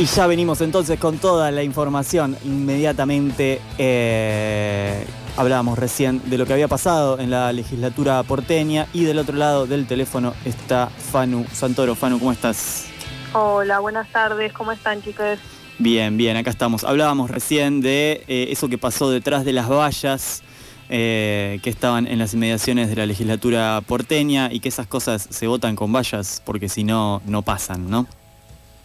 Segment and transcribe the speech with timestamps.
[0.00, 3.60] Y ya venimos entonces con toda la información inmediatamente.
[3.76, 5.04] Eh,
[5.36, 9.66] hablábamos recién de lo que había pasado en la legislatura porteña y del otro lado
[9.66, 11.94] del teléfono está Fanu Santoro.
[11.94, 12.86] Fanu, ¿cómo estás?
[13.34, 15.38] Hola, buenas tardes, ¿cómo están chicos?
[15.78, 16.82] Bien, bien, acá estamos.
[16.84, 20.42] Hablábamos recién de eh, eso que pasó detrás de las vallas
[20.88, 25.46] eh, que estaban en las inmediaciones de la legislatura porteña y que esas cosas se
[25.46, 28.06] votan con vallas porque si no, no pasan, ¿no?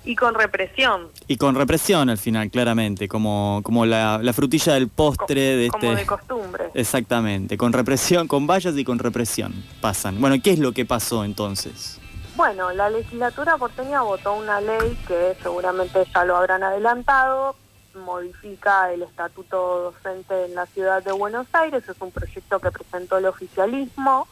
[0.06, 1.09] Y con represión.
[1.28, 5.80] Y con represión al final, claramente, como, como la, frutilla del postre de este...
[5.80, 6.66] Como de costumbre.
[6.73, 10.22] Exactamente, con represión, con vallas y con represión pasan.
[10.22, 12.00] Bueno, ¿qué es lo que pasó entonces?
[12.36, 17.56] Bueno, la legislatura porteña votó una ley que seguramente ya lo habrán adelantado,
[17.95, 23.17] modifica el estatuto docente en la ciudad de Buenos Aires, es un proyecto que presentó
[23.17, 24.28] el oficialismo,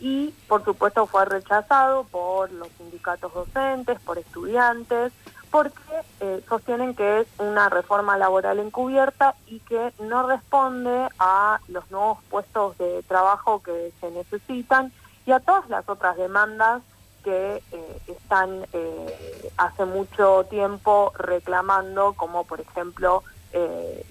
[0.00, 5.12] y por supuesto fue rechazado por los sindicatos docentes, por estudiantes,
[5.50, 5.80] porque
[6.20, 12.18] eh, sostienen que es una reforma laboral encubierta y que no responde a los nuevos
[12.28, 14.92] puestos de trabajo que se necesitan
[15.26, 16.82] y a todas las otras demandas
[17.24, 23.22] que eh, están eh, hace mucho tiempo reclamando, como por ejemplo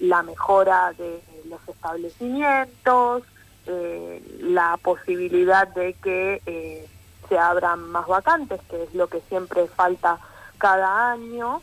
[0.00, 3.22] la mejora de los establecimientos,
[3.68, 6.88] eh, la posibilidad de que eh,
[7.28, 10.18] se abran más vacantes, que es lo que siempre falta
[10.56, 11.60] cada año,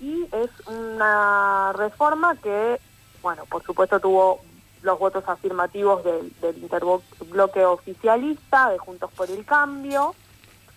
[0.00, 2.80] y es una reforma que,
[3.22, 4.40] bueno, por supuesto tuvo
[4.82, 10.14] los votos afirmativos del, del interbloque oficialista, de Juntos por el Cambio,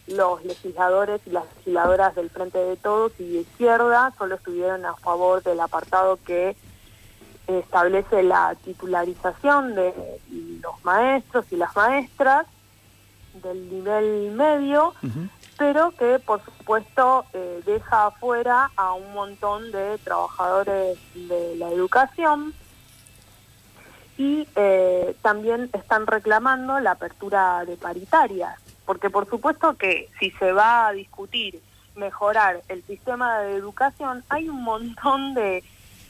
[0.08, 4.96] los legisladores y las legisladoras del Frente de Todos y de Izquierda solo estuvieron a
[4.96, 6.56] favor del apartado que
[7.58, 9.94] establece la titularización de
[10.62, 12.46] los maestros y las maestras
[13.42, 14.94] del nivel medio,
[15.58, 22.54] pero que por supuesto eh, deja afuera a un montón de trabajadores de la educación
[24.18, 30.52] y eh, también están reclamando la apertura de paritarias, porque por supuesto que si se
[30.52, 31.62] va a discutir
[31.96, 35.64] mejorar el sistema de educación, hay un montón de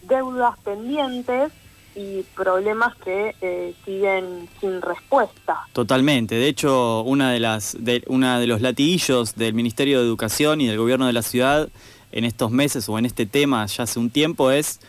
[0.04, 1.52] deudas pendientes
[1.96, 5.68] y problemas que eh, siguen sin respuesta.
[5.74, 6.36] Totalmente.
[6.36, 10.68] De hecho, una de las de, una de los latiguillos del Ministerio de Educación y
[10.68, 11.70] del Gobierno de la ciudad
[12.12, 14.80] en estos meses o en este tema ya hace un tiempo es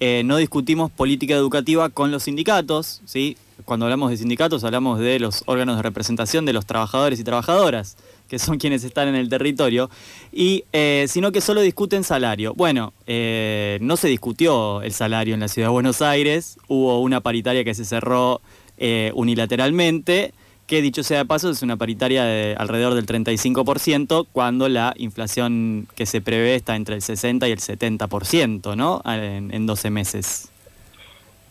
[0.00, 3.36] eh, no discutimos política educativa con los sindicatos, ¿sí?
[3.66, 7.96] Cuando hablamos de sindicatos hablamos de los órganos de representación de los trabajadores y trabajadoras
[8.30, 9.90] que son quienes están en el territorio,
[10.32, 12.54] y eh, sino que solo discuten salario.
[12.54, 17.20] Bueno, eh, no se discutió el salario en la ciudad de Buenos Aires, hubo una
[17.20, 18.40] paritaria que se cerró
[18.78, 20.32] eh, unilateralmente,
[20.68, 25.88] que dicho sea de paso es una paritaria de alrededor del 35%, cuando la inflación
[25.96, 29.02] que se prevé está entre el 60 y el 70%, ¿no?
[29.04, 30.52] En, en 12 meses.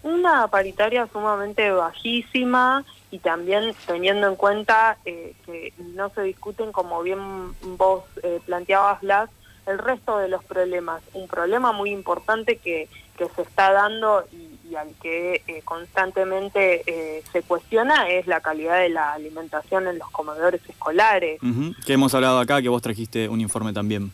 [0.01, 7.01] Una paritaria sumamente bajísima y también teniendo en cuenta eh, que no se discuten, como
[7.01, 9.29] bien vos eh, planteabas, Blas,
[9.65, 11.01] el resto de los problemas.
[11.13, 12.87] Un problema muy importante que,
[13.17, 18.89] que se está dando y, al que eh, constantemente se cuestiona es la calidad de
[18.89, 21.39] la alimentación en los comedores escolares.
[21.87, 24.11] Que hemos hablado acá, que vos trajiste un informe también.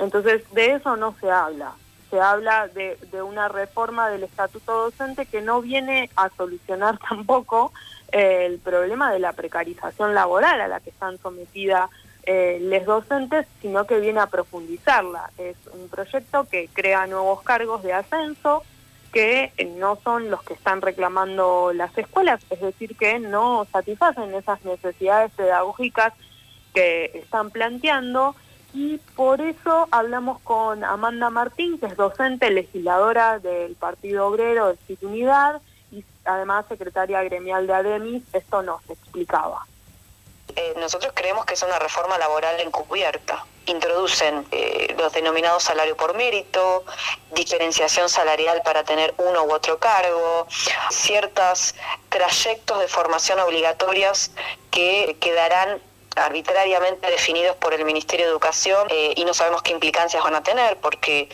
[0.00, 1.74] Entonces, de eso no se habla
[2.12, 7.72] se habla de, una reforma del estatuto docente que no viene a solucionar tampoco
[8.12, 11.88] eh, el problema de la precarización laboral a la que están sometidas
[12.24, 15.30] eh, les docentes, sino que viene a profundizarla.
[15.38, 18.62] Es un proyecto que crea nuevos cargos de ascenso
[19.10, 24.62] que no son los que están reclamando las escuelas, es decir, que no satisfacen esas
[24.66, 26.12] necesidades pedagógicas
[26.74, 28.34] que están planteando
[28.74, 34.76] y por eso hablamos con Amanda Martín, que es docente legisladora del Partido Obrero de
[34.86, 35.60] City Unidad
[35.90, 39.66] y además secretaria gremial de ADEMIS, esto nos explicaba.
[40.56, 43.44] Eh, nosotros creemos que es una reforma laboral encubierta.
[43.66, 46.84] Introducen eh, los denominados salario por mérito,
[47.34, 50.46] diferenciación salarial para tener uno u otro cargo,
[50.90, 51.74] ciertos
[52.08, 54.32] trayectos de formación obligatorias
[54.70, 55.80] que quedarán
[56.16, 60.42] arbitrariamente definidos por el Ministerio de Educación eh, y no sabemos qué implicancias van a
[60.42, 61.28] tener, porque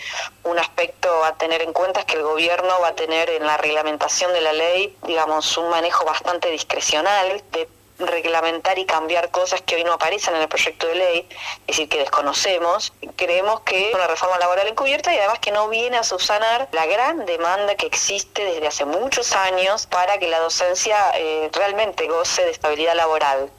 [0.44, 3.56] un aspecto a tener en cuenta es que el gobierno va a tener en la
[3.56, 9.76] reglamentación de la ley, digamos, un manejo bastante discrecional de reglamentar y cambiar cosas que
[9.76, 12.92] hoy no aparecen en el proyecto de ley, es decir, que desconocemos.
[13.16, 16.86] Creemos que es una reforma laboral encubierta y además que no viene a subsanar la
[16.86, 22.44] gran demanda que existe desde hace muchos años para que la docencia eh, realmente goce
[22.44, 23.50] de estabilidad laboral.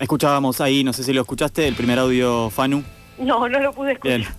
[0.00, 2.82] Escuchábamos ahí, no sé si lo escuchaste, el primer audio Fanu.
[3.18, 4.20] No, no lo pude escuchar.
[4.20, 4.30] Bien.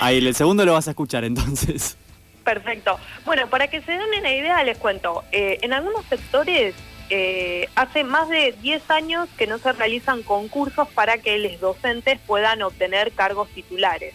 [0.00, 1.96] Ahí, el segundo lo vas a escuchar entonces.
[2.42, 2.98] Perfecto.
[3.24, 5.22] Bueno, para que se den una idea, les cuento.
[5.30, 6.74] Eh, en algunos sectores
[7.08, 12.18] eh, hace más de 10 años que no se realizan concursos para que los docentes
[12.26, 14.12] puedan obtener cargos titulares.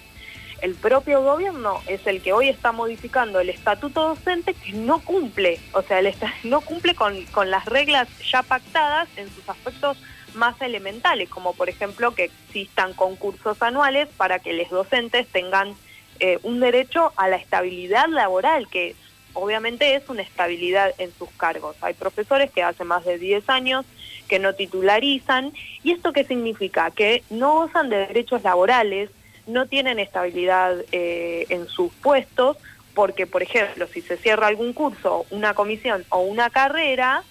[0.61, 5.57] El propio gobierno es el que hoy está modificando el estatuto docente que no cumple,
[5.71, 6.01] o sea,
[6.43, 9.97] no cumple con, con las reglas ya pactadas en sus aspectos
[10.35, 15.75] más elementales, como por ejemplo que existan concursos anuales para que los docentes tengan
[16.19, 18.95] eh, un derecho a la estabilidad laboral, que
[19.33, 21.75] obviamente es una estabilidad en sus cargos.
[21.81, 23.85] Hay profesores que hace más de 10 años
[24.27, 25.53] que no titularizan,
[25.83, 26.91] ¿y esto qué significa?
[26.91, 29.09] Que no gozan de derechos laborales,
[29.47, 32.57] no tienen estabilidad eh, en sus puestos,
[32.93, 37.23] porque, por ejemplo, si se cierra algún curso, una comisión o una carrera,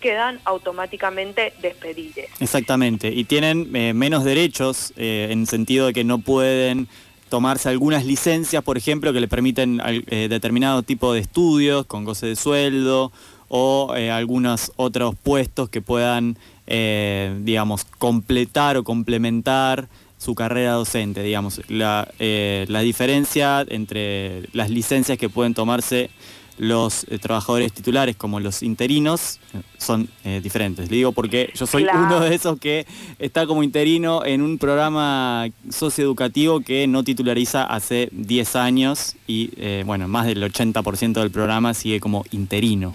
[0.00, 2.26] quedan automáticamente despedidos.
[2.40, 6.88] Exactamente, y tienen eh, menos derechos eh, en sentido de que no pueden
[7.28, 12.26] tomarse algunas licencias, por ejemplo, que le permiten eh, determinado tipo de estudios con goce
[12.26, 13.10] de sueldo
[13.48, 19.88] o algunos otros puestos que puedan, digamos, completar o complementar
[20.18, 21.60] su carrera docente, digamos.
[21.68, 26.10] La, la diferencia entre las licencias que pueden tomarse
[26.58, 30.90] los eh, trabajadores titulares como los interinos eh, son eh, diferentes.
[30.90, 32.86] Le digo porque yo soy uno de esos que
[33.18, 40.08] está como interino en un programa socioeducativo que no titulariza hace 10 años y bueno,
[40.08, 42.94] más del 80% del programa sigue como interino.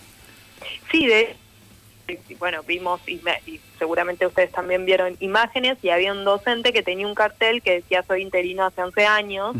[0.91, 1.35] Sí, de
[2.39, 3.21] bueno, vimos y,
[3.77, 8.03] seguramente ustedes también vieron imágenes y había un docente que tenía un cartel que decía
[8.03, 9.55] soy interino hace 11 años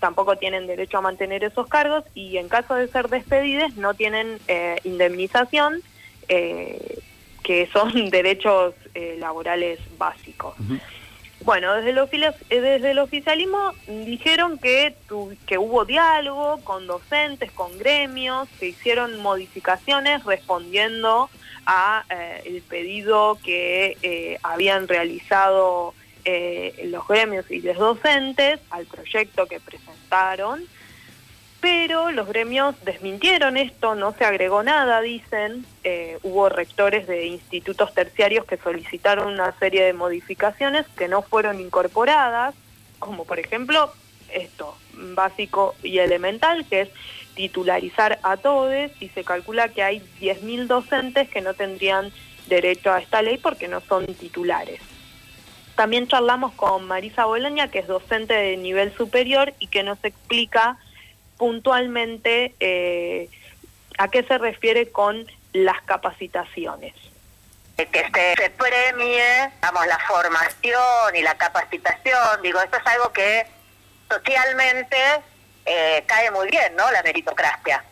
[0.00, 4.38] tampoco tienen derecho a mantener esos cargos y en caso de ser despedidos no tienen
[4.48, 5.82] eh, indemnización,
[6.28, 6.98] eh,
[7.42, 10.54] que son derechos eh, laborales básicos.
[11.46, 14.96] Bueno, desde el, desde el oficialismo dijeron que,
[15.46, 21.30] que hubo diálogo con docentes, con gremios, que hicieron modificaciones respondiendo
[21.64, 22.04] a
[22.44, 25.94] el pedido que habían realizado
[26.28, 30.64] eh, los gremios y los docentes al proyecto que presentaron,
[31.66, 35.66] pero los gremios desmintieron esto, no se agregó nada, dicen.
[35.82, 41.60] Eh, hubo rectores de institutos terciarios que solicitaron una serie de modificaciones que no fueron
[41.60, 42.54] incorporadas,
[43.00, 43.92] como por ejemplo
[44.32, 46.88] esto, básico y elemental, que es
[47.34, 52.12] titularizar a todos y se calcula que hay 10.000 docentes que no tendrían
[52.46, 54.80] derecho a esta ley porque no son titulares.
[55.74, 60.78] También charlamos con Marisa Boloña, que es docente de nivel superior y que nos explica
[61.36, 63.28] puntualmente eh,
[63.98, 66.94] a qué se refiere con las capacitaciones.
[67.76, 67.86] Que
[68.36, 73.46] se, premie, vamos, la formación y la capacitación, digo, esto es algo que
[74.08, 74.96] socialmente
[75.66, 76.90] eh, cae muy bien, ¿no?
[76.90, 77.84] La meritocracia.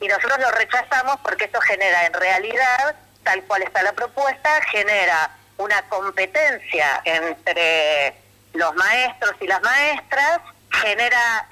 [0.00, 5.30] Y nosotros lo rechazamos porque esto genera en realidad, tal cual está la propuesta, genera
[5.56, 8.14] una competencia entre
[8.54, 10.40] los maestros y las maestras,
[10.70, 11.48] genera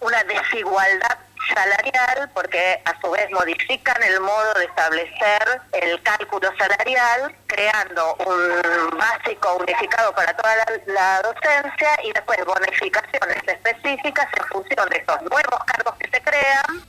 [0.00, 1.18] una desigualdad
[1.54, 8.98] salarial porque a su vez modifican el modo de establecer el cálculo salarial, creando un
[8.98, 10.54] básico unificado para toda
[10.86, 16.82] la, docencia y después bonificaciones específicas en función de esos nuevos cargos que se crean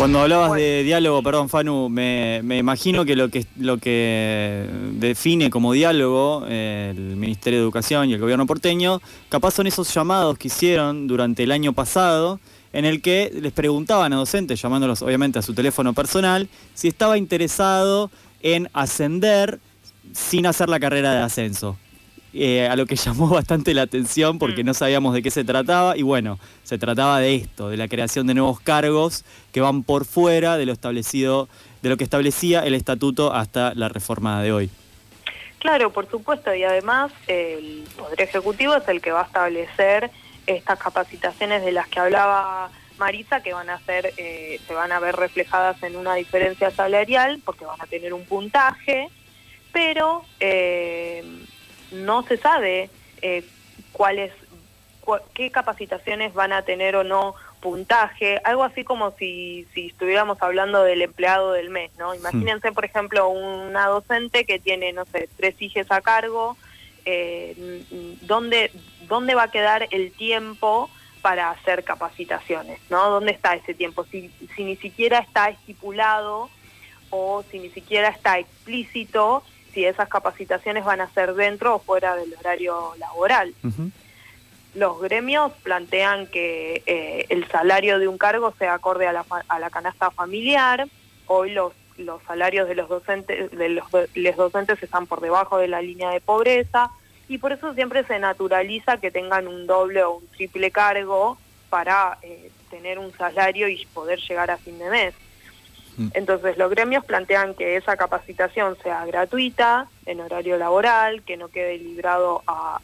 [0.00, 5.74] cuando hablabas de diálogo, perdón Fanu, me, imagino que lo que lo que define como
[5.74, 10.48] diálogo eh, el Ministerio de Educación y el gobierno porteño, capaz son esos llamados que
[10.48, 12.40] hicieron durante el año pasado,
[12.72, 17.18] en el que les preguntaban a docentes, llamándolos obviamente a su teléfono personal, si estaba
[17.18, 19.60] interesado en ascender
[20.14, 21.76] sin hacer la carrera de ascenso.
[22.32, 24.66] Eh, a lo que llamó bastante la atención porque mm.
[24.66, 28.26] no sabíamos de qué se trataba y bueno, se trataba de esto, de la creación
[28.26, 31.48] de nuevos cargos que van por fuera de lo establecido,
[31.82, 34.70] de lo que establecía el estatuto hasta la reforma de hoy.
[35.58, 40.10] Claro, por supuesto, y además el Poder Ejecutivo es el que va a establecer
[40.46, 45.00] estas capacitaciones de las que hablaba Marisa, que van a ser, eh, se van a
[45.00, 49.08] ver reflejadas en una diferencia salarial, porque van a tener un puntaje,
[49.72, 51.24] pero eh,
[51.90, 52.90] no se sabe
[53.22, 53.44] eh,
[53.92, 54.32] cuáles,
[55.34, 60.82] qué capacitaciones van a tener o no puntaje, algo así como si, si estuviéramos hablando
[60.82, 62.14] del empleado del mes, ¿no?
[62.14, 66.56] Imagínense, por ejemplo, una docente que tiene, no sé, tres hijos a cargo,
[67.04, 67.84] eh,
[68.22, 73.10] ¿dónde, ¿dónde va a quedar el tiempo para hacer capacitaciones, ¿no?
[73.10, 74.04] ¿Dónde está ese tiempo?
[74.04, 76.48] Si, si ni siquiera está estipulado
[77.10, 79.42] o si ni siquiera está explícito
[79.72, 83.54] si esas capacitaciones van a ser dentro o fuera del horario laboral.
[84.74, 89.58] Los gremios plantean que eh, el salario de un cargo sea acorde a la, a
[89.58, 90.86] la canasta familiar.
[91.26, 95.68] Hoy los, los salarios de los docentes de los, los docentes están por debajo de
[95.68, 96.90] la línea de pobreza
[97.28, 102.18] y por eso siempre se naturaliza que tengan un doble o un triple cargo para
[102.22, 105.14] eh, tener un salario y poder llegar a fin de mes.
[106.00, 106.08] Mm.
[106.14, 111.76] Entonces los gremios plantean que esa capacitación sea gratuita, en horario laboral, que no quede
[111.78, 112.78] librado a,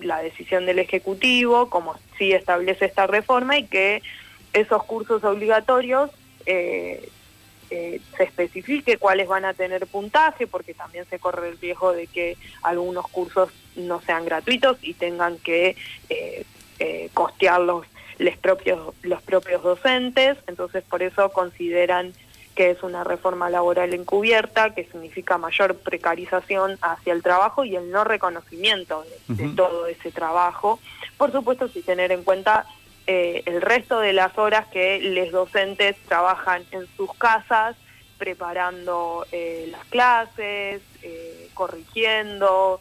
[0.00, 4.02] la decisión del Ejecutivo, como sí establece esta reforma, y que
[4.52, 6.10] esos cursos obligatorios
[6.46, 7.08] eh,
[7.70, 12.06] eh, se especifique cuáles van a tener puntaje, porque también se corre el riesgo de
[12.06, 15.76] que algunos cursos no sean gratuitos y tengan que
[16.08, 16.44] eh,
[16.78, 17.86] eh, costearlos
[18.18, 22.12] los propios, los propios docentes, entonces por eso consideran
[22.58, 27.92] que es una reforma laboral encubierta, que significa mayor precarización hacia el trabajo y el
[27.92, 30.80] no reconocimiento de, de todo ese trabajo.
[31.16, 32.66] Por supuesto, sin tener en cuenta
[33.06, 37.76] eh, el resto de las horas que los docentes trabajan en sus casas
[38.18, 42.80] preparando eh, las clases, eh, corrigiendo,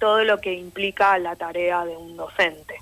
[0.00, 2.80] todo lo que implica la tarea de un docente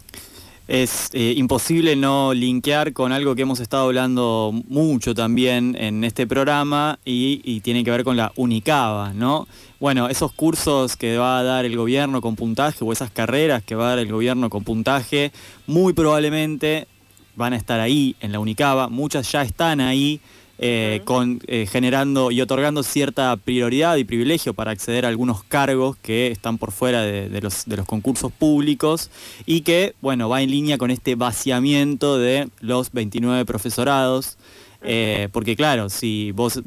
[0.67, 6.27] es eh, imposible no linkear con algo que hemos estado hablando mucho también en este
[6.27, 9.47] programa y, tiene que ver con la Unicaba, ¿no?
[9.79, 13.75] Bueno, esos cursos que va a dar el gobierno con puntaje o esas carreras que
[13.75, 15.33] va a dar el gobierno con puntaje,
[15.67, 16.89] muy probablemente
[17.37, 20.21] van a estar ahí en la Unicaba, muchas ya están ahí
[20.59, 25.97] eh, con, eh, generando y otorgando cierta prioridad y privilegio para acceder a algunos cargos
[25.97, 29.11] que están por fuera de, los, de los concursos públicos
[29.47, 34.39] y que, bueno, va en línea con este vaciamiento de los 29 profesorados,
[34.83, 36.61] eh, porque claro, si vos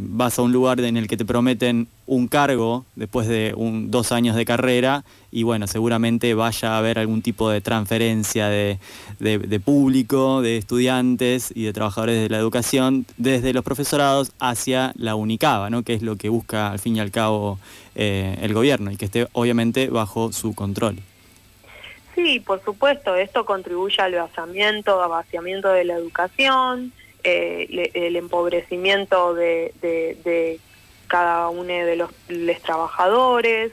[0.00, 4.12] vas a un lugar en el que te prometen un cargo después de un, dos
[4.12, 8.78] años de carrera y bueno, seguramente vaya a haber algún tipo de transferencia de,
[9.64, 15.70] público, de estudiantes y de trabajadores de la educación desde los profesorados hacia la UNICABA,
[15.70, 15.82] ¿no?
[15.82, 17.58] que es lo que busca al fin y al cabo
[17.94, 20.98] eh, el gobierno y que esté obviamente bajo su control.
[22.14, 26.92] Sí, por supuesto, esto contribuye al vaciamiento, vaciamiento de la educación,
[27.24, 30.60] eh, el empobrecimiento de,
[31.06, 32.10] cada uno de los,
[32.62, 33.72] trabajadores.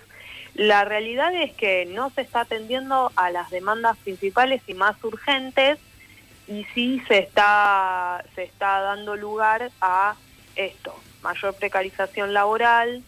[0.56, 5.80] La realidad es que no se está atendiendo a las demandas principales y más urgentes
[6.48, 10.16] y sí se está, se está dando lugar a
[10.56, 13.04] esto, mayor precarización laboral,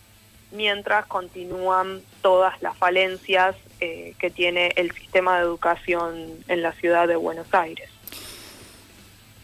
[0.51, 7.07] mientras continúan todas las falencias eh, que tiene el sistema de educación en la ciudad
[7.07, 7.89] de Buenos Aires.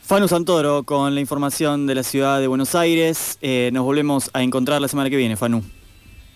[0.07, 3.37] Fanu Santoro con la información de la ciudad de Buenos Aires.
[3.41, 5.61] Eh, nos volvemos a encontrar la semana que viene, Fanu.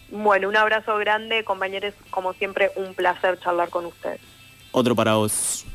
[0.10, 1.94] Bueno, un abrazo grande, compañeros.
[2.10, 4.20] Como siempre, un placer charlar con ustedes.
[4.74, 5.66] Otro para vos.